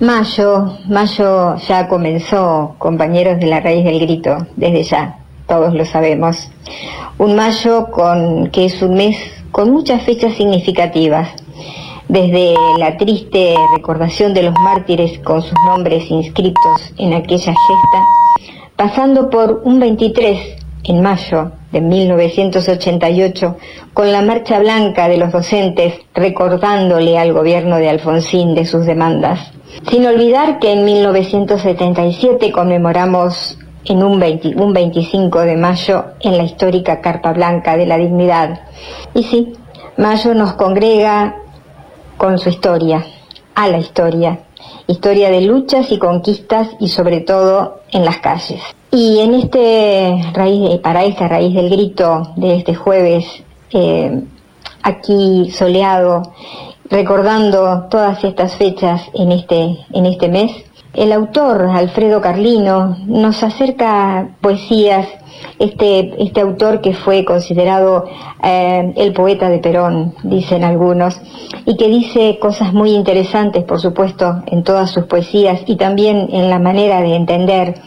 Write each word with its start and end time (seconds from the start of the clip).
Mayo, 0.00 0.78
mayo 0.88 1.56
ya 1.68 1.86
comenzó, 1.86 2.74
compañeros 2.78 3.38
de 3.38 3.46
la 3.48 3.60
raíz 3.60 3.84
del 3.84 4.00
grito, 4.00 4.46
desde 4.56 4.82
ya, 4.82 5.18
todos 5.46 5.74
lo 5.74 5.84
sabemos. 5.84 6.48
Un 7.18 7.36
mayo 7.36 7.90
con, 7.90 8.48
que 8.48 8.64
es 8.64 8.80
un 8.80 8.94
mes 8.94 9.18
con 9.52 9.70
muchas 9.70 10.02
fechas 10.04 10.36
significativas, 10.36 11.28
desde 12.08 12.54
la 12.78 12.96
triste 12.96 13.54
recordación 13.76 14.32
de 14.32 14.44
los 14.44 14.54
mártires 14.64 15.18
con 15.18 15.42
sus 15.42 15.52
nombres 15.66 16.10
inscritos 16.10 16.94
en 16.96 17.12
aquella 17.12 17.52
gesta, 17.52 18.54
pasando 18.76 19.28
por 19.28 19.60
un 19.64 19.80
23 19.80 20.59
en 20.84 21.02
mayo 21.02 21.52
de 21.72 21.80
1988, 21.80 23.56
con 23.94 24.12
la 24.12 24.22
marcha 24.22 24.58
blanca 24.58 25.08
de 25.08 25.18
los 25.18 25.32
docentes 25.32 25.94
recordándole 26.14 27.18
al 27.18 27.32
gobierno 27.32 27.76
de 27.76 27.88
Alfonsín 27.88 28.54
de 28.54 28.64
sus 28.66 28.86
demandas. 28.86 29.52
Sin 29.88 30.06
olvidar 30.06 30.58
que 30.58 30.72
en 30.72 30.84
1977 30.84 32.52
conmemoramos 32.52 33.58
en 33.84 34.02
un, 34.02 34.18
25 34.18 35.40
de 35.40 35.56
mayo 35.56 36.04
en 36.20 36.36
la 36.36 36.44
histórica 36.44 37.00
Carpa 37.00 37.32
Blanca 37.32 37.76
de 37.76 37.86
la 37.86 37.96
Dignidad. 37.96 38.60
Y 39.14 39.22
sí, 39.22 39.54
Mayo 40.00 40.32
nos 40.32 40.54
congrega 40.54 41.36
con 42.16 42.38
su 42.38 42.48
historia, 42.48 43.04
a 43.54 43.68
la 43.68 43.76
historia, 43.76 44.40
historia 44.86 45.30
de 45.30 45.42
luchas 45.42 45.92
y 45.92 45.98
conquistas 45.98 46.68
y 46.78 46.88
sobre 46.88 47.20
todo 47.20 47.80
en 47.90 48.06
las 48.06 48.16
calles. 48.18 48.62
Y 48.92 49.20
en 49.20 49.34
este 49.34 50.20
raíz, 50.32 50.80
para 50.80 51.04
esta 51.04 51.28
raíz 51.28 51.54
del 51.54 51.70
grito 51.70 52.32
de 52.34 52.56
este 52.56 52.74
jueves, 52.74 53.24
eh, 53.72 54.20
aquí 54.82 55.50
soleado, 55.52 56.22
recordando 56.90 57.86
todas 57.88 58.24
estas 58.24 58.56
fechas 58.56 59.02
en 59.14 59.30
este, 59.30 59.78
en 59.92 60.06
este 60.06 60.28
mes, 60.28 60.50
el 60.94 61.12
autor 61.12 61.70
Alfredo 61.72 62.20
Carlino 62.20 62.96
nos 63.06 63.44
acerca 63.44 64.30
poesías, 64.40 65.06
este, 65.60 66.20
este 66.20 66.40
autor 66.40 66.80
que 66.80 66.92
fue 66.92 67.24
considerado 67.24 68.06
eh, 68.42 68.92
el 68.96 69.12
poeta 69.12 69.48
de 69.48 69.58
Perón, 69.58 70.14
dicen 70.24 70.64
algunos, 70.64 71.20
y 71.64 71.76
que 71.76 71.86
dice 71.86 72.40
cosas 72.40 72.72
muy 72.72 72.90
interesantes, 72.90 73.62
por 73.62 73.80
supuesto, 73.80 74.42
en 74.46 74.64
todas 74.64 74.90
sus 74.90 75.04
poesías 75.04 75.60
y 75.66 75.76
también 75.76 76.28
en 76.32 76.50
la 76.50 76.58
manera 76.58 77.00
de 77.02 77.14
entender. 77.14 77.80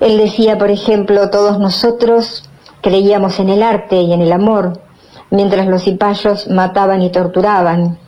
Él 0.00 0.16
decía, 0.16 0.58
por 0.58 0.70
ejemplo, 0.70 1.30
todos 1.30 1.58
nosotros 1.58 2.48
creíamos 2.80 3.40
en 3.40 3.48
el 3.48 3.62
arte 3.62 3.96
y 4.00 4.12
en 4.12 4.22
el 4.22 4.32
amor, 4.32 4.80
mientras 5.30 5.66
los 5.66 5.82
cipayos 5.82 6.48
mataban 6.48 7.02
y 7.02 7.10
torturaban, 7.10 7.98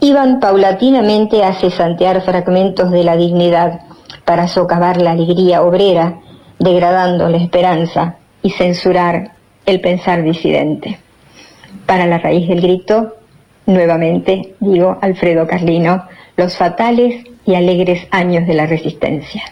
Iban 0.00 0.40
paulatinamente 0.40 1.44
a 1.44 1.54
cesantear 1.54 2.20
fragmentos 2.22 2.90
de 2.90 3.04
la 3.04 3.16
dignidad 3.16 3.80
para 4.24 4.48
socavar 4.48 5.00
la 5.00 5.12
alegría 5.12 5.62
obrera 5.62 6.20
degradando 6.58 7.28
la 7.28 7.38
esperanza 7.38 8.16
y 8.42 8.50
censurar 8.50 9.32
el 9.66 9.80
pensar 9.80 10.22
disidente. 10.22 10.98
Para 11.86 12.06
la 12.06 12.18
raíz 12.18 12.48
del 12.48 12.60
grito, 12.60 13.16
nuevamente 13.66 14.54
digo 14.60 14.98
Alfredo 15.00 15.46
Carlino, 15.46 16.04
los 16.36 16.56
fatales 16.56 17.24
y 17.46 17.54
alegres 17.54 18.06
años 18.10 18.46
de 18.46 18.54
la 18.54 18.66
resistencia. 18.66 19.44